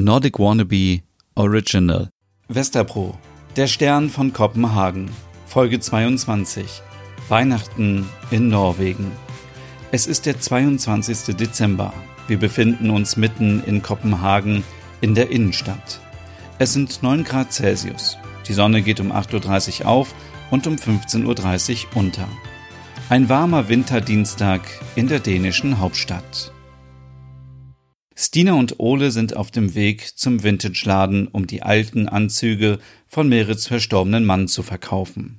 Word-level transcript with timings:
Nordic 0.00 0.38
Wannabe 0.38 1.00
Original. 1.34 2.08
Westerpro. 2.46 3.18
Der 3.56 3.66
Stern 3.66 4.10
von 4.10 4.32
Kopenhagen. 4.32 5.10
Folge 5.44 5.80
22. 5.80 6.82
Weihnachten 7.28 8.08
in 8.30 8.48
Norwegen. 8.48 9.10
Es 9.90 10.06
ist 10.06 10.26
der 10.26 10.38
22. 10.38 11.34
Dezember. 11.34 11.92
Wir 12.28 12.38
befinden 12.38 12.90
uns 12.90 13.16
mitten 13.16 13.60
in 13.64 13.82
Kopenhagen 13.82 14.62
in 15.00 15.16
der 15.16 15.30
Innenstadt. 15.32 16.00
Es 16.60 16.74
sind 16.74 17.02
9 17.02 17.24
Grad 17.24 17.52
Celsius. 17.52 18.18
Die 18.46 18.52
Sonne 18.52 18.82
geht 18.82 19.00
um 19.00 19.10
8.30 19.10 19.80
Uhr 19.80 19.88
auf 19.88 20.14
und 20.52 20.68
um 20.68 20.76
15.30 20.76 21.86
Uhr 21.86 21.96
unter. 21.96 22.28
Ein 23.08 23.28
warmer 23.28 23.68
Winterdienstag 23.68 24.60
in 24.94 25.08
der 25.08 25.18
dänischen 25.18 25.80
Hauptstadt. 25.80 26.52
Stina 28.20 28.54
und 28.54 28.80
Ole 28.80 29.12
sind 29.12 29.36
auf 29.36 29.52
dem 29.52 29.76
Weg 29.76 30.18
zum 30.18 30.42
Vintage-Laden, 30.42 31.28
um 31.28 31.46
die 31.46 31.62
alten 31.62 32.08
Anzüge 32.08 32.80
von 33.06 33.28
Merits 33.28 33.68
verstorbenen 33.68 34.24
Mann 34.24 34.48
zu 34.48 34.64
verkaufen. 34.64 35.38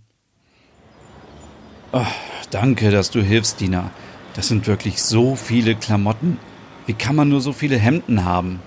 Oh, 1.91 2.05
danke, 2.51 2.89
dass 2.89 3.11
du 3.11 3.21
hilfst, 3.21 3.57
Stina. 3.57 3.91
Das 4.33 4.47
sind 4.47 4.65
wirklich 4.65 5.01
so 5.01 5.35
viele 5.35 5.75
Klamotten. 5.75 6.37
Wie 6.85 6.93
kann 6.93 7.17
man 7.17 7.27
nur 7.27 7.41
so 7.41 7.51
viele 7.51 7.77
Hemden 7.77 8.23
haben? 8.23 8.61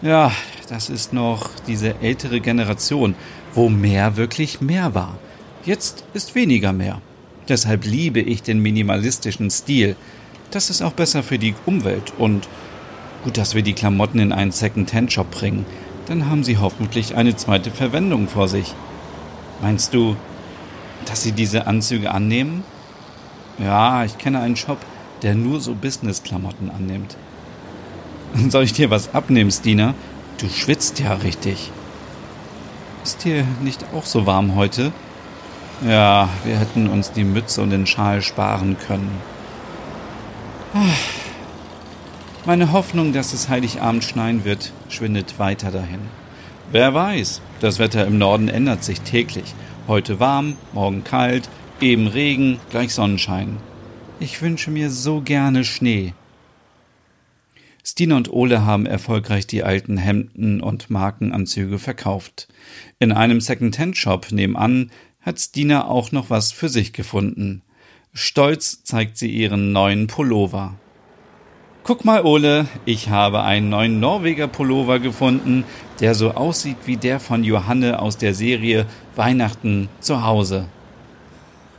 Ja, 0.00 0.30
das 0.68 0.90
ist 0.90 1.12
noch 1.12 1.50
diese 1.66 2.00
ältere 2.00 2.40
Generation, 2.40 3.16
wo 3.52 3.68
mehr 3.68 4.16
wirklich 4.16 4.60
mehr 4.60 4.94
war. 4.94 5.18
Jetzt 5.64 6.04
ist 6.14 6.36
weniger 6.36 6.72
mehr. 6.72 7.02
Deshalb 7.48 7.84
liebe 7.84 8.20
ich 8.20 8.44
den 8.44 8.60
minimalistischen 8.60 9.50
Stil. 9.50 9.96
Das 10.52 10.68
ist 10.68 10.82
auch 10.82 10.92
besser 10.92 11.22
für 11.22 11.38
die 11.38 11.54
Umwelt 11.66 12.12
und 12.18 12.48
gut, 13.24 13.36
dass 13.36 13.54
wir 13.54 13.62
die 13.62 13.72
Klamotten 13.72 14.18
in 14.18 14.32
einen 14.32 14.52
Second-Hand-Shop 14.52 15.30
bringen. 15.30 15.66
Dann 16.06 16.28
haben 16.28 16.44
sie 16.44 16.58
hoffentlich 16.58 17.16
eine 17.16 17.36
zweite 17.36 17.70
Verwendung 17.70 18.28
vor 18.28 18.48
sich. 18.48 18.74
Meinst 19.60 19.94
du, 19.94 20.16
dass 21.06 21.22
sie 21.22 21.32
diese 21.32 21.66
Anzüge 21.66 22.10
annehmen? 22.10 22.64
Ja, 23.58 24.04
ich 24.04 24.18
kenne 24.18 24.40
einen 24.40 24.56
Shop, 24.56 24.78
der 25.22 25.34
nur 25.34 25.60
so 25.60 25.74
Business-Klamotten 25.74 26.70
annimmt. 26.70 27.16
Soll 28.48 28.64
ich 28.64 28.72
dir 28.72 28.90
was 28.90 29.14
abnehmen, 29.14 29.50
Stina? 29.50 29.94
Du 30.38 30.48
schwitzt 30.48 30.98
ja 30.98 31.12
richtig. 31.14 31.70
Ist 33.04 33.24
dir 33.24 33.44
nicht 33.62 33.84
auch 33.94 34.04
so 34.04 34.26
warm 34.26 34.54
heute? 34.54 34.92
Ja, 35.86 36.28
wir 36.44 36.58
hätten 36.58 36.88
uns 36.88 37.12
die 37.12 37.24
Mütze 37.24 37.62
und 37.62 37.70
den 37.70 37.86
Schal 37.86 38.20
sparen 38.22 38.76
können. 38.86 39.10
Meine 42.46 42.72
Hoffnung, 42.72 43.12
dass 43.12 43.34
es 43.34 43.50
Heiligabend 43.50 44.02
schneien 44.02 44.46
wird, 44.46 44.72
schwindet 44.88 45.38
weiter 45.38 45.70
dahin. 45.70 46.00
Wer 46.72 46.94
weiß, 46.94 47.42
das 47.60 47.78
Wetter 47.78 48.06
im 48.06 48.16
Norden 48.16 48.48
ändert 48.48 48.82
sich 48.82 49.02
täglich. 49.02 49.54
Heute 49.86 50.20
warm, 50.20 50.56
morgen 50.72 51.04
kalt, 51.04 51.50
eben 51.82 52.06
Regen, 52.06 52.58
gleich 52.70 52.94
Sonnenschein. 52.94 53.58
Ich 54.20 54.40
wünsche 54.40 54.70
mir 54.70 54.88
so 54.88 55.20
gerne 55.20 55.64
Schnee. 55.64 56.14
Stina 57.84 58.16
und 58.16 58.32
Ole 58.32 58.64
haben 58.64 58.86
erfolgreich 58.86 59.46
die 59.46 59.62
alten 59.62 59.98
Hemden 59.98 60.62
und 60.62 60.88
Markenanzüge 60.88 61.78
verkauft. 61.78 62.48
In 62.98 63.12
einem 63.12 63.42
Second-Hand-Shop 63.42 64.32
nebenan 64.32 64.90
hat 65.20 65.38
Stina 65.38 65.86
auch 65.86 66.10
noch 66.10 66.30
was 66.30 66.52
für 66.52 66.70
sich 66.70 66.94
gefunden. 66.94 67.60
Stolz 68.14 68.82
zeigt 68.82 69.18
sie 69.18 69.30
ihren 69.30 69.72
neuen 69.72 70.06
Pullover. 70.06 70.79
Guck 71.82 72.04
mal, 72.04 72.24
Ole, 72.24 72.66
ich 72.84 73.08
habe 73.08 73.42
einen 73.42 73.70
neuen 73.70 74.00
Norweger 74.00 74.48
Pullover 74.48 74.98
gefunden, 74.98 75.64
der 76.00 76.14
so 76.14 76.32
aussieht 76.32 76.76
wie 76.86 76.96
der 76.96 77.20
von 77.20 77.42
Johanne 77.42 78.00
aus 78.00 78.16
der 78.16 78.34
Serie 78.34 78.86
Weihnachten 79.16 79.88
zu 80.00 80.24
Hause. 80.24 80.66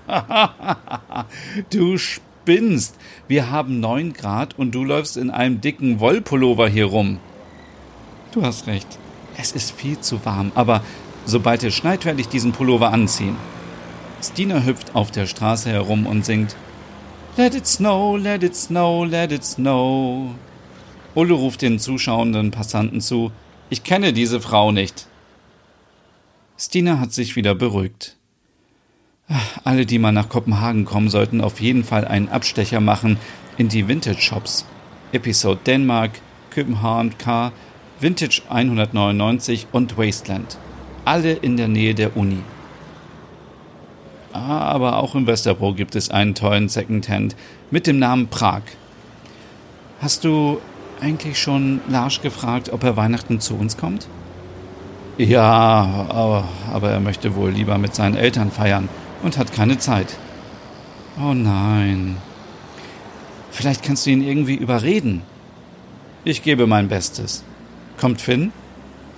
du 1.69 1.97
spinnst. 1.97 2.97
Wir 3.27 3.51
haben 3.51 3.79
neun 3.79 4.13
Grad 4.13 4.57
und 4.57 4.71
du 4.71 4.83
läufst 4.83 5.17
in 5.17 5.29
einem 5.29 5.61
dicken 5.61 5.99
Wollpullover 5.99 6.67
hier 6.67 6.85
rum. 6.85 7.19
Du 8.31 8.41
hast 8.41 8.67
recht. 8.67 8.87
Es 9.37 9.51
ist 9.51 9.71
viel 9.71 9.99
zu 9.99 10.25
warm, 10.25 10.51
aber 10.55 10.81
Sobald 11.25 11.63
es 11.63 11.75
schneit, 11.75 12.05
werde 12.05 12.21
ich 12.21 12.27
diesen 12.27 12.51
Pullover 12.51 12.91
anziehen. 12.91 13.35
Stina 14.23 14.63
hüpft 14.63 14.95
auf 14.95 15.11
der 15.11 15.27
Straße 15.27 15.69
herum 15.69 16.05
und 16.05 16.25
singt 16.25 16.55
Let 17.37 17.55
it 17.55 17.65
snow, 17.65 18.17
let 18.17 18.43
it 18.43 18.55
snow, 18.55 19.05
let 19.05 19.31
it 19.31 19.43
snow. 19.43 20.35
Ulle 21.15 21.33
ruft 21.33 21.61
den 21.61 21.79
zuschauenden 21.79 22.51
Passanten 22.51 23.01
zu 23.01 23.31
Ich 23.69 23.83
kenne 23.83 24.13
diese 24.13 24.41
Frau 24.41 24.71
nicht. 24.71 25.07
Stina 26.57 26.99
hat 26.99 27.13
sich 27.13 27.35
wieder 27.35 27.55
beruhigt. 27.55 28.17
Alle, 29.63 29.85
die 29.85 29.97
mal 29.97 30.11
nach 30.11 30.29
Kopenhagen 30.29 30.83
kommen, 30.83 31.09
sollten 31.09 31.41
auf 31.41 31.61
jeden 31.61 31.83
Fall 31.83 32.05
einen 32.05 32.29
Abstecher 32.29 32.81
machen 32.81 33.17
in 33.57 33.69
die 33.69 33.87
Vintage 33.87 34.21
Shops. 34.21 34.65
Episode 35.13 35.61
Denmark, 35.65 36.11
Köpenhavn 36.49 37.17
K, 37.17 37.53
Vintage 37.99 38.41
199 38.49 39.67
und 39.71 39.97
Wasteland 39.97 40.57
alle 41.05 41.33
in 41.33 41.57
der 41.57 41.67
Nähe 41.67 41.95
der 41.95 42.15
Uni. 42.15 42.43
Aber 44.33 44.97
auch 44.97 45.15
in 45.15 45.27
Westerbro 45.27 45.73
gibt 45.73 45.95
es 45.95 46.09
einen 46.09 46.35
tollen 46.35 46.69
Secondhand 46.69 47.35
mit 47.69 47.87
dem 47.87 47.99
Namen 47.99 48.27
Prag. 48.27 48.61
Hast 50.01 50.23
du 50.23 50.59
eigentlich 51.01 51.39
schon 51.39 51.81
Lars 51.89 52.21
gefragt, 52.21 52.69
ob 52.71 52.83
er 52.83 52.97
Weihnachten 52.97 53.39
zu 53.39 53.55
uns 53.55 53.77
kommt? 53.77 54.07
Ja, 55.17 56.07
aber 56.09 56.89
er 56.89 56.99
möchte 56.99 57.35
wohl 57.35 57.51
lieber 57.51 57.77
mit 57.77 57.93
seinen 57.93 58.15
Eltern 58.15 58.51
feiern 58.51 58.89
und 59.21 59.37
hat 59.37 59.53
keine 59.53 59.77
Zeit. 59.77 60.17
Oh 61.19 61.33
nein. 61.33 62.17
Vielleicht 63.51 63.83
kannst 63.83 64.05
du 64.05 64.11
ihn 64.11 64.23
irgendwie 64.23 64.55
überreden. 64.55 65.23
Ich 66.23 66.41
gebe 66.41 66.67
mein 66.67 66.87
Bestes. 66.87 67.43
Kommt 67.99 68.21
Finn? 68.21 68.53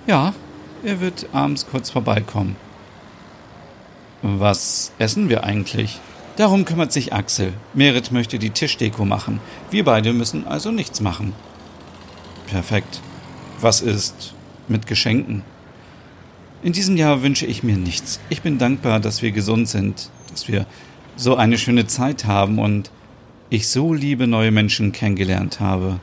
Ja, 0.06 0.34
er 0.82 1.00
wird 1.00 1.28
abends 1.32 1.66
kurz 1.66 1.88
vorbeikommen. 1.88 2.56
Was 4.26 4.90
essen 4.98 5.28
wir 5.28 5.44
eigentlich? 5.44 6.00
Darum 6.36 6.64
kümmert 6.64 6.92
sich 6.92 7.12
Axel. 7.12 7.52
Merit 7.74 8.10
möchte 8.10 8.38
die 8.38 8.48
Tischdeko 8.48 9.04
machen. 9.04 9.38
Wir 9.70 9.84
beide 9.84 10.14
müssen 10.14 10.46
also 10.46 10.70
nichts 10.70 11.02
machen. 11.02 11.34
Perfekt. 12.46 13.02
Was 13.60 13.82
ist 13.82 14.32
mit 14.66 14.86
Geschenken? 14.86 15.42
In 16.62 16.72
diesem 16.72 16.96
Jahr 16.96 17.20
wünsche 17.20 17.44
ich 17.44 17.62
mir 17.62 17.76
nichts. 17.76 18.18
Ich 18.30 18.40
bin 18.40 18.56
dankbar, 18.56 18.98
dass 18.98 19.20
wir 19.20 19.30
gesund 19.30 19.68
sind, 19.68 20.08
dass 20.30 20.48
wir 20.48 20.64
so 21.16 21.36
eine 21.36 21.58
schöne 21.58 21.86
Zeit 21.86 22.24
haben 22.24 22.58
und 22.58 22.90
ich 23.50 23.68
so 23.68 23.92
liebe 23.92 24.26
neue 24.26 24.52
Menschen 24.52 24.92
kennengelernt 24.92 25.60
habe. 25.60 26.00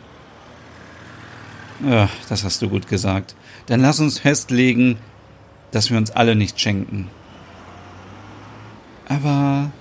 Ja, 1.84 2.08
das 2.30 2.44
hast 2.44 2.62
du 2.62 2.70
gut 2.70 2.88
gesagt. 2.88 3.34
Dann 3.66 3.82
lass 3.82 4.00
uns 4.00 4.20
festlegen, 4.20 4.98
dass 5.72 5.90
wir 5.90 5.98
uns 5.98 6.12
alle 6.12 6.36
nicht 6.36 6.62
schenken. 6.62 7.10
Aber 9.12 9.72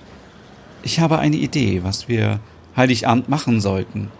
ich 0.83 0.99
habe 0.99 1.19
eine 1.19 1.37
Idee, 1.37 1.83
was 1.83 2.09
wir 2.09 2.41
Heiligabend 2.75 3.29
machen 3.29 3.61
sollten. 3.61 4.11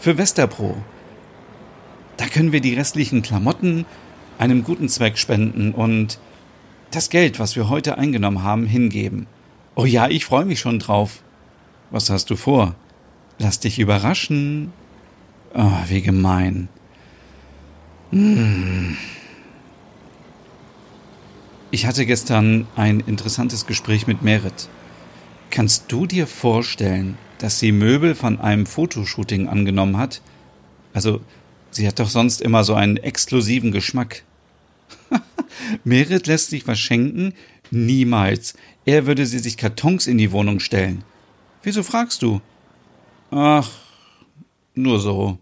Für 0.00 0.18
Westerpro. 0.18 0.76
Da 2.16 2.26
können 2.26 2.50
wir 2.50 2.60
die 2.60 2.74
restlichen 2.74 3.22
Klamotten 3.22 3.86
einem 4.36 4.64
guten 4.64 4.88
Zweck 4.88 5.16
spenden 5.16 5.72
und 5.72 6.18
das 6.90 7.08
Geld, 7.08 7.38
was 7.38 7.54
wir 7.54 7.68
heute 7.68 7.98
eingenommen 7.98 8.42
haben, 8.42 8.66
hingeben. 8.66 9.28
Oh 9.76 9.84
ja, 9.84 10.08
ich 10.08 10.24
freue 10.24 10.44
mich 10.44 10.58
schon 10.58 10.80
drauf. 10.80 11.22
Was 11.90 12.10
hast 12.10 12.28
du 12.30 12.34
vor? 12.34 12.74
Lass 13.38 13.60
dich 13.60 13.78
überraschen. 13.78 14.72
Oh, 15.54 15.70
wie 15.86 16.02
gemein. 16.02 16.68
Hm. 18.10 18.96
Ich 21.70 21.84
hatte 21.84 22.06
gestern 22.06 22.66
ein 22.76 23.00
interessantes 23.00 23.66
Gespräch 23.66 24.06
mit 24.06 24.22
Merit. 24.22 24.70
Kannst 25.50 25.92
du 25.92 26.06
dir 26.06 26.26
vorstellen, 26.26 27.18
dass 27.38 27.58
sie 27.58 27.72
Möbel 27.72 28.14
von 28.14 28.40
einem 28.40 28.64
Fotoshooting 28.64 29.48
angenommen 29.48 29.98
hat? 29.98 30.22
Also, 30.94 31.20
sie 31.70 31.86
hat 31.86 31.98
doch 31.98 32.08
sonst 32.08 32.40
immer 32.40 32.64
so 32.64 32.72
einen 32.74 32.96
exklusiven 32.96 33.70
Geschmack. 33.70 34.24
Merit 35.84 36.26
lässt 36.26 36.48
sich 36.48 36.66
was 36.66 36.78
schenken? 36.78 37.34
Niemals. 37.70 38.54
Er 38.86 39.06
würde 39.06 39.26
sie 39.26 39.38
sich 39.38 39.58
Kartons 39.58 40.06
in 40.06 40.16
die 40.16 40.32
Wohnung 40.32 40.60
stellen. 40.60 41.04
Wieso 41.62 41.82
fragst 41.82 42.22
du? 42.22 42.40
Ach, 43.30 43.70
nur 44.74 45.00
so. 45.00 45.38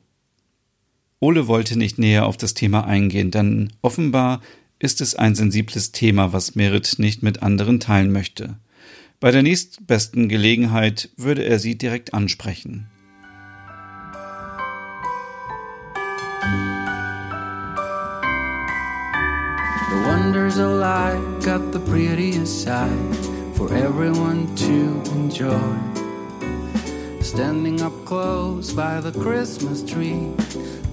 Ole 1.21 1.47
wollte 1.47 1.79
nicht 1.79 1.99
näher 1.99 2.27
auf 2.27 2.37
das 2.37 2.55
Thema 2.55 2.85
eingehen, 2.85 3.31
denn 3.31 3.73
offenbar 3.81 4.41
ist 4.79 5.01
es 5.01 5.15
ein 5.15 5.35
sensibles 5.35 5.93
Thema, 5.93 6.33
was 6.33 6.55
Merit 6.55 6.99
nicht 6.99 7.23
mit 7.23 7.43
anderen 7.43 7.81
teilen 7.81 8.13
möchte. 8.13 8.57
Bei 9.21 9.31
der 9.31 9.43
nächstbesten 9.43 10.29
Gelegenheit 10.29 11.09
würde 11.17 11.45
er 11.45 11.59
sie 11.59 11.77
direkt 11.77 12.13
ansprechen. 12.13 12.87
Wonders 20.05 20.59
alike 20.59 21.21
got 21.43 21.73
the 21.73 21.79
prettiest 21.79 22.63
side 22.63 23.17
for 23.55 23.73
everyone 23.73 24.47
to 24.57 25.03
enjoy. 25.13 25.59
Standing 27.23 27.81
up 27.81 27.93
close 28.05 28.73
by 28.73 29.01
the 29.01 29.13
Christmas 29.19 29.83
tree, 29.83 30.33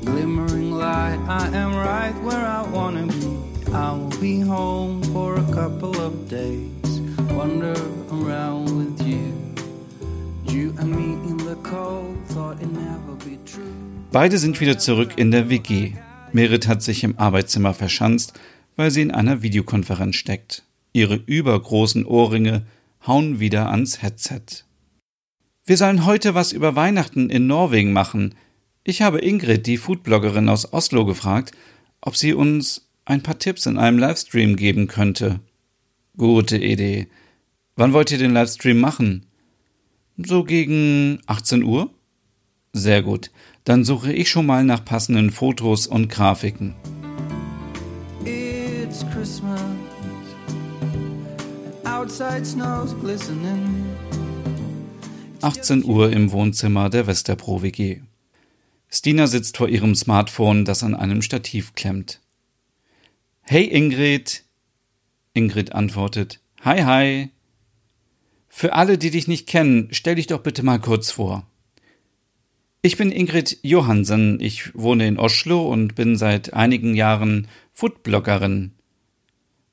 glimmering 0.03 0.71
light, 0.71 1.19
I 1.27 1.47
am 1.53 1.75
right 1.75 2.15
where 2.23 2.45
I 2.45 2.63
wanna 2.71 3.05
be. 3.07 3.52
I 3.75 3.97
be 4.21 4.39
home 4.39 5.01
for 5.11 5.35
a 5.35 5.51
couple 5.51 5.99
of 5.99 6.29
days, 6.29 7.01
wander 7.31 7.73
around 8.11 8.69
with 8.69 9.01
you. 9.01 9.33
You 10.45 10.75
and 10.77 10.95
me 10.95 11.13
in 11.27 11.37
the 11.37 11.55
cold, 11.63 12.15
thought 12.27 12.61
it 12.61 12.71
never 12.71 13.15
be 13.25 13.39
true. 13.45 13.63
Beide 14.11 14.37
sind 14.37 14.61
wieder 14.61 14.77
zurück 14.77 15.17
in 15.17 15.31
der 15.31 15.49
WG. 15.49 15.93
Merit 16.33 16.67
hat 16.67 16.83
sich 16.83 17.03
im 17.03 17.17
Arbeitszimmer 17.17 17.73
verschanzt, 17.73 18.39
weil 18.75 18.91
sie 18.91 19.01
in 19.01 19.09
einer 19.09 19.41
Videokonferenz 19.41 20.17
steckt. 20.17 20.63
Ihre 20.93 21.15
übergroßen 21.15 22.05
Ohrringe 22.05 22.67
hauen 23.07 23.39
wieder 23.39 23.71
ans 23.71 24.03
Headset. 24.03 24.65
Wir 25.65 25.77
sollen 25.77 26.05
heute 26.05 26.35
was 26.35 26.51
über 26.51 26.75
Weihnachten 26.75 27.31
in 27.31 27.47
Norwegen 27.47 27.91
machen. 27.91 28.35
Ich 28.83 29.01
habe 29.01 29.19
Ingrid, 29.19 29.65
die 29.65 29.77
Foodbloggerin 29.77 30.47
aus 30.47 30.73
Oslo, 30.73 31.05
gefragt, 31.05 31.53
ob 32.01 32.15
sie 32.15 32.33
uns 32.33 32.83
ein 33.05 33.23
paar 33.23 33.39
Tipps 33.39 33.65
in 33.65 33.77
einem 33.77 33.97
Livestream 33.97 34.55
geben 34.55 34.87
könnte. 34.87 35.39
Gute 36.17 36.57
Idee. 36.57 37.07
Wann 37.75 37.93
wollt 37.93 38.11
ihr 38.11 38.17
den 38.17 38.33
Livestream 38.33 38.79
machen? 38.79 39.25
So 40.17 40.43
gegen 40.43 41.19
18 41.25 41.63
Uhr? 41.63 41.89
Sehr 42.71 43.01
gut. 43.01 43.31
Dann 43.63 43.83
suche 43.83 44.13
ich 44.13 44.29
schon 44.29 44.45
mal 44.45 44.63
nach 44.63 44.85
passenden 44.85 45.31
Fotos 45.31 45.87
und 45.87 46.09
Grafiken. 46.09 46.75
It's 48.25 49.05
Christmas. 49.11 49.61
Outside 51.83 52.45
snow's 52.45 52.95
glistening. 52.99 53.85
18 55.41 55.83
Uhr 55.83 56.11
im 56.11 56.31
Wohnzimmer 56.31 56.89
der 56.89 57.07
Westerpro 57.07 57.61
WG. 57.61 58.01
Stina 58.89 59.27
sitzt 59.27 59.57
vor 59.57 59.67
ihrem 59.67 59.95
Smartphone, 59.95 60.65
das 60.65 60.83
an 60.83 60.95
einem 60.95 61.21
Stativ 61.21 61.73
klemmt. 61.75 62.21
Hey 63.45 63.65
Ingrid. 63.65 64.45
Ingrid 65.33 65.73
antwortet. 65.73 66.39
Hi, 66.61 66.81
hi. 66.81 67.29
Für 68.47 68.71
alle, 68.71 68.97
die 68.97 69.11
dich 69.11 69.27
nicht 69.27 69.47
kennen, 69.47 69.89
stell 69.91 70.15
dich 70.15 70.27
doch 70.27 70.39
bitte 70.39 70.63
mal 70.63 70.79
kurz 70.79 71.11
vor. 71.11 71.45
Ich 72.81 72.95
bin 72.95 73.11
Ingrid 73.11 73.59
Johansen. 73.61 74.39
Ich 74.39 74.73
wohne 74.75 75.05
in 75.07 75.19
Oslo 75.19 75.69
und 75.69 75.93
bin 75.93 76.15
seit 76.15 76.53
einigen 76.53 76.95
Jahren 76.95 77.49
Foodbloggerin. 77.73 78.71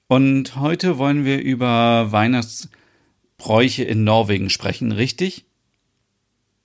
Und 0.08 0.56
heute 0.56 0.98
wollen 0.98 1.24
wir 1.24 1.40
über 1.40 2.10
Weihnachtsbräuche 2.10 3.84
in 3.84 4.02
Norwegen 4.02 4.50
sprechen, 4.50 4.90
richtig? 4.90 5.44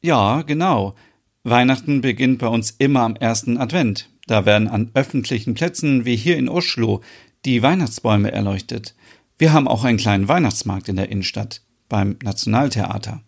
Ja, 0.01 0.41
genau. 0.41 0.95
Weihnachten 1.43 2.01
beginnt 2.01 2.39
bei 2.39 2.47
uns 2.47 2.71
immer 2.71 3.01
am 3.01 3.15
ersten 3.15 3.59
Advent. 3.59 4.09
Da 4.27 4.45
werden 4.45 4.67
an 4.67 4.91
öffentlichen 4.93 5.53
Plätzen 5.53 6.05
wie 6.05 6.15
hier 6.15 6.37
in 6.37 6.49
Oslo 6.49 7.01
die 7.45 7.61
Weihnachtsbäume 7.61 8.31
erleuchtet. 8.31 8.95
Wir 9.37 9.53
haben 9.53 9.67
auch 9.67 9.83
einen 9.83 9.97
kleinen 9.97 10.27
Weihnachtsmarkt 10.27 10.89
in 10.89 10.95
der 10.95 11.09
Innenstadt 11.09 11.61
beim 11.89 12.17
Nationaltheater. 12.23 13.21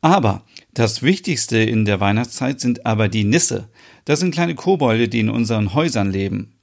Aber 0.00 0.44
das 0.74 1.02
Wichtigste 1.02 1.58
in 1.58 1.84
der 1.84 2.00
Weihnachtszeit 2.00 2.60
sind 2.60 2.84
aber 2.84 3.08
die 3.08 3.24
Nisse. 3.24 3.68
Das 4.04 4.20
sind 4.20 4.34
kleine 4.34 4.54
Kobolde, 4.54 5.08
die 5.08 5.20
in 5.20 5.30
unseren 5.30 5.74
Häusern 5.74 6.10
leben. 6.10 6.54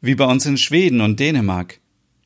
Wie 0.00 0.14
bei 0.14 0.26
uns 0.26 0.44
in 0.46 0.58
Schweden 0.58 1.00
und 1.00 1.18
Dänemark. 1.18 1.80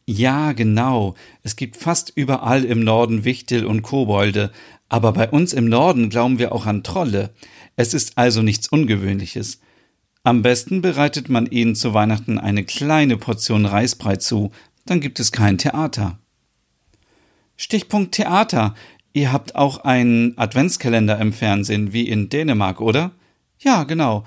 Ja, 0.07 0.53
genau. 0.53 1.15
Es 1.43 1.57
gibt 1.57 1.77
fast 1.77 2.13
überall 2.15 2.65
im 2.65 2.81
Norden 2.81 3.25
Wichtel 3.25 3.65
und 3.65 3.83
Kobolde, 3.83 4.53
aber 4.89 5.13
bei 5.13 5.29
uns 5.29 5.53
im 5.53 5.69
Norden 5.69 6.11
glauben 6.11 6.39
wir 6.39 6.53
auch 6.53 6.67
an 6.67 6.85
Trolle. 6.85 7.31
Es 7.77 7.95
ist 7.95 8.17
also 8.19 8.43
nichts 8.43 8.69
Ungewöhnliches. 8.69 9.61
Am 10.27 10.43
besten 10.43 10.83
bereitet 10.83 11.29
man 11.29 11.47
ihnen 11.47 11.77
zu 11.77 11.95
Weihnachten 11.95 12.41
eine 12.41 12.65
kleine 12.65 13.17
Portion 13.17 13.65
Reisbrei 13.65 14.17
zu, 14.17 14.51
dann 14.85 15.01
gibt 15.01 15.21
es 15.21 15.31
kein 15.31 15.57
Theater. 15.57 16.19
Stichpunkt 17.57 18.17
Theater. 18.17 18.75
Ihr 19.13 19.33
habt 19.33 19.55
auch 19.55 19.85
einen 19.85 20.37
Adventskalender 20.37 21.21
im 21.21 21.33
Fernsehen, 21.33 21.93
wie 21.93 22.09
in 22.09 22.29
Dänemark, 22.29 22.81
oder? 22.81 23.13
Ja, 23.61 23.85
genau. 23.85 24.25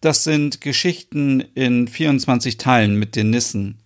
Das 0.00 0.24
sind 0.24 0.62
Geschichten 0.62 1.40
in 1.54 1.86
24 1.86 2.56
Teilen 2.56 2.98
mit 2.98 3.14
den 3.14 3.28
Nissen. 3.28 3.76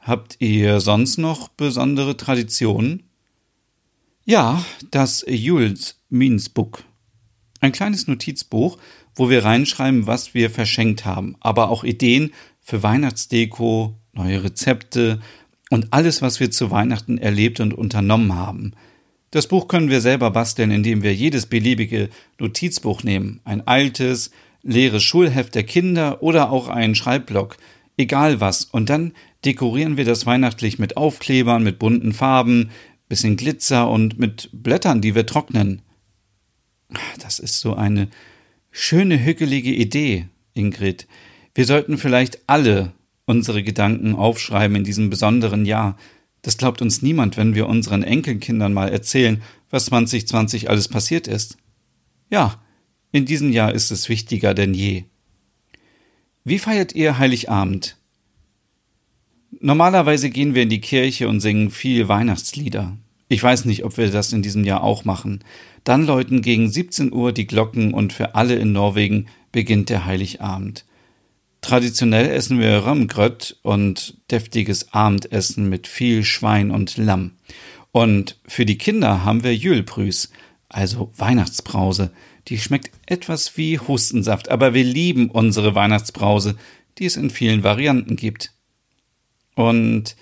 Habt 0.00 0.36
ihr 0.40 0.80
sonst 0.80 1.16
noch 1.16 1.48
besondere 1.48 2.14
Traditionen? 2.18 3.04
Ja, 4.26 4.62
das 4.90 5.24
Jules 5.26 5.98
Minsbuch. 6.10 6.80
Ein 7.60 7.72
kleines 7.72 8.06
Notizbuch, 8.06 8.76
wo 9.14 9.30
wir 9.30 9.44
reinschreiben, 9.44 10.06
was 10.06 10.34
wir 10.34 10.50
verschenkt 10.50 11.04
haben, 11.04 11.36
aber 11.40 11.70
auch 11.70 11.84
Ideen 11.84 12.32
für 12.60 12.82
Weihnachtsdeko, 12.82 13.94
neue 14.12 14.44
Rezepte 14.44 15.20
und 15.70 15.88
alles, 15.92 16.22
was 16.22 16.40
wir 16.40 16.50
zu 16.50 16.70
Weihnachten 16.70 17.18
erlebt 17.18 17.60
und 17.60 17.74
unternommen 17.74 18.34
haben. 18.34 18.72
Das 19.30 19.48
Buch 19.48 19.66
können 19.66 19.90
wir 19.90 20.00
selber 20.00 20.30
basteln, 20.30 20.70
indem 20.70 21.02
wir 21.02 21.14
jedes 21.14 21.46
beliebige 21.46 22.08
Notizbuch 22.38 23.02
nehmen, 23.02 23.40
ein 23.44 23.66
altes, 23.66 24.30
leeres 24.62 25.02
Schulheft 25.02 25.54
der 25.54 25.64
Kinder 25.64 26.22
oder 26.22 26.50
auch 26.50 26.68
einen 26.68 26.94
Schreibblock, 26.94 27.56
egal 27.96 28.40
was, 28.40 28.64
und 28.64 28.88
dann 28.88 29.12
dekorieren 29.44 29.96
wir 29.96 30.04
das 30.04 30.24
weihnachtlich 30.26 30.78
mit 30.78 30.96
Aufklebern, 30.96 31.62
mit 31.62 31.78
bunten 31.78 32.12
Farben, 32.12 32.70
bisschen 33.08 33.36
Glitzer 33.36 33.90
und 33.90 34.18
mit 34.18 34.48
Blättern, 34.52 35.00
die 35.00 35.14
wir 35.14 35.26
trocknen. 35.26 35.82
Das 37.20 37.38
ist 37.38 37.60
so 37.60 37.74
eine 37.74 38.08
Schöne, 38.76 39.24
hückelige 39.24 39.72
Idee, 39.72 40.26
Ingrid. 40.52 41.06
Wir 41.54 41.64
sollten 41.64 41.96
vielleicht 41.96 42.40
alle 42.48 42.92
unsere 43.24 43.62
Gedanken 43.62 44.16
aufschreiben 44.16 44.76
in 44.78 44.82
diesem 44.82 45.10
besonderen 45.10 45.64
Jahr. 45.64 45.96
Das 46.42 46.58
glaubt 46.58 46.82
uns 46.82 47.00
niemand, 47.00 47.36
wenn 47.36 47.54
wir 47.54 47.68
unseren 47.68 48.02
Enkelkindern 48.02 48.72
mal 48.72 48.88
erzählen, 48.88 49.40
was 49.70 49.84
2020 49.84 50.70
alles 50.70 50.88
passiert 50.88 51.28
ist. 51.28 51.56
Ja, 52.30 52.60
in 53.12 53.26
diesem 53.26 53.52
Jahr 53.52 53.72
ist 53.72 53.92
es 53.92 54.08
wichtiger 54.08 54.54
denn 54.54 54.74
je. 54.74 55.04
Wie 56.42 56.58
feiert 56.58 56.96
ihr 56.96 57.16
Heiligabend? 57.16 57.96
Normalerweise 59.60 60.30
gehen 60.30 60.56
wir 60.56 60.64
in 60.64 60.68
die 60.68 60.80
Kirche 60.80 61.28
und 61.28 61.38
singen 61.38 61.70
viel 61.70 62.08
Weihnachtslieder. 62.08 62.96
Ich 63.34 63.42
weiß 63.42 63.64
nicht, 63.64 63.84
ob 63.84 63.96
wir 63.96 64.12
das 64.12 64.32
in 64.32 64.42
diesem 64.42 64.62
Jahr 64.62 64.84
auch 64.84 65.04
machen. 65.04 65.42
Dann 65.82 66.06
läuten 66.06 66.40
gegen 66.40 66.70
17 66.70 67.12
Uhr 67.12 67.32
die 67.32 67.48
Glocken 67.48 67.92
und 67.92 68.12
für 68.12 68.36
alle 68.36 68.54
in 68.54 68.70
Norwegen 68.70 69.26
beginnt 69.50 69.90
der 69.90 70.04
Heiligabend. 70.04 70.84
Traditionell 71.60 72.30
essen 72.30 72.60
wir 72.60 72.86
Römgröt 72.86 73.56
und 73.62 74.18
deftiges 74.30 74.92
Abendessen 74.92 75.68
mit 75.68 75.88
viel 75.88 76.22
Schwein 76.22 76.70
und 76.70 76.96
Lamm. 76.96 77.32
Und 77.90 78.38
für 78.46 78.64
die 78.64 78.78
Kinder 78.78 79.24
haben 79.24 79.42
wir 79.42 79.56
Jülprüs, 79.56 80.30
also 80.68 81.10
Weihnachtsbrause. 81.16 82.12
Die 82.46 82.58
schmeckt 82.58 82.92
etwas 83.06 83.56
wie 83.56 83.80
Hustensaft, 83.80 84.48
aber 84.48 84.74
wir 84.74 84.84
lieben 84.84 85.28
unsere 85.28 85.74
Weihnachtsbrause, 85.74 86.54
die 86.98 87.06
es 87.06 87.16
in 87.16 87.30
vielen 87.30 87.64
Varianten 87.64 88.14
gibt. 88.14 88.52
Und 89.56 90.14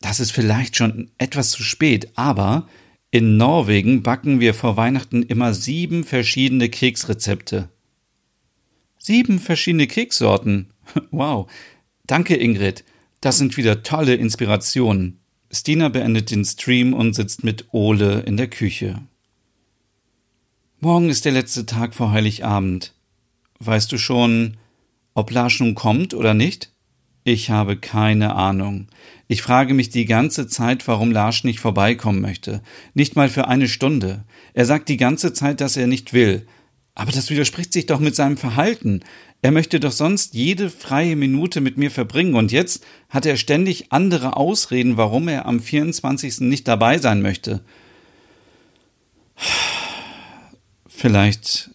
das 0.00 0.20
ist 0.20 0.32
vielleicht 0.32 0.76
schon 0.76 1.10
etwas 1.18 1.50
zu 1.50 1.62
spät, 1.62 2.10
aber 2.14 2.68
in 3.10 3.36
Norwegen 3.36 4.02
backen 4.02 4.40
wir 4.40 4.54
vor 4.54 4.76
Weihnachten 4.76 5.22
immer 5.22 5.52
sieben 5.52 6.04
verschiedene 6.04 6.68
Keksrezepte. 6.68 7.68
Sieben 8.98 9.38
verschiedene 9.38 9.86
Kekssorten. 9.86 10.68
Wow. 11.12 11.48
Danke, 12.04 12.34
Ingrid. 12.34 12.84
Das 13.20 13.38
sind 13.38 13.56
wieder 13.56 13.84
tolle 13.84 14.16
Inspirationen. 14.16 15.20
Stina 15.52 15.88
beendet 15.88 16.32
den 16.32 16.44
Stream 16.44 16.94
und 16.94 17.14
sitzt 17.14 17.44
mit 17.44 17.66
Ole 17.72 18.20
in 18.22 18.36
der 18.36 18.48
Küche. 18.48 19.00
Morgen 20.80 21.10
ist 21.10 21.24
der 21.24 21.32
letzte 21.32 21.66
Tag 21.66 21.94
vor 21.94 22.10
Heiligabend. 22.10 22.94
Weißt 23.60 23.92
du 23.92 23.98
schon, 23.98 24.56
ob 25.14 25.30
Lars 25.30 25.60
nun 25.60 25.76
kommt 25.76 26.14
oder 26.14 26.34
nicht? 26.34 26.72
Ich 27.32 27.48
habe 27.48 27.76
keine 27.76 28.34
Ahnung. 28.34 28.88
Ich 29.28 29.40
frage 29.40 29.72
mich 29.72 29.88
die 29.88 30.04
ganze 30.04 30.48
Zeit, 30.48 30.88
warum 30.88 31.12
Lars 31.12 31.44
nicht 31.44 31.60
vorbeikommen 31.60 32.20
möchte. 32.20 32.60
Nicht 32.94 33.14
mal 33.14 33.28
für 33.28 33.46
eine 33.46 33.68
Stunde. 33.68 34.24
Er 34.52 34.66
sagt 34.66 34.88
die 34.88 34.96
ganze 34.96 35.32
Zeit, 35.32 35.60
dass 35.60 35.76
er 35.76 35.86
nicht 35.86 36.12
will. 36.12 36.44
Aber 36.96 37.12
das 37.12 37.30
widerspricht 37.30 37.72
sich 37.72 37.86
doch 37.86 38.00
mit 38.00 38.16
seinem 38.16 38.36
Verhalten. 38.36 39.04
Er 39.42 39.52
möchte 39.52 39.78
doch 39.78 39.92
sonst 39.92 40.34
jede 40.34 40.70
freie 40.70 41.14
Minute 41.14 41.60
mit 41.60 41.78
mir 41.78 41.92
verbringen 41.92 42.34
und 42.34 42.50
jetzt 42.50 42.84
hat 43.08 43.26
er 43.26 43.36
ständig 43.36 43.92
andere 43.92 44.36
Ausreden, 44.36 44.96
warum 44.96 45.28
er 45.28 45.46
am 45.46 45.60
24. 45.60 46.40
nicht 46.40 46.66
dabei 46.66 46.98
sein 46.98 47.22
möchte. 47.22 47.60
Vielleicht 50.88 51.70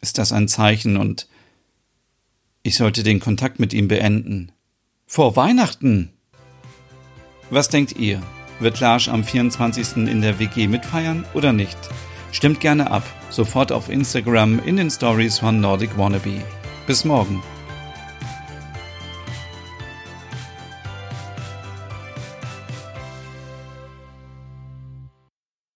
ist 0.00 0.18
das 0.18 0.32
ein 0.32 0.48
Zeichen 0.48 0.96
und 0.96 1.28
ich 2.68 2.76
sollte 2.76 3.02
den 3.02 3.18
Kontakt 3.18 3.58
mit 3.58 3.72
ihm 3.72 3.88
beenden. 3.88 4.52
Vor 5.06 5.36
Weihnachten! 5.36 6.10
Was 7.48 7.70
denkt 7.70 7.96
ihr? 7.98 8.20
Wird 8.60 8.78
Lars 8.78 9.08
am 9.08 9.24
24. 9.24 9.96
in 10.06 10.20
der 10.20 10.38
WG 10.38 10.66
mitfeiern 10.66 11.24
oder 11.32 11.54
nicht? 11.54 11.78
Stimmt 12.30 12.60
gerne 12.60 12.90
ab, 12.90 13.04
sofort 13.30 13.72
auf 13.72 13.88
Instagram 13.88 14.60
in 14.66 14.76
den 14.76 14.90
Stories 14.90 15.38
von 15.38 15.62
Nordic 15.62 15.96
Wannabe. 15.96 16.42
Bis 16.86 17.06
morgen. 17.06 17.42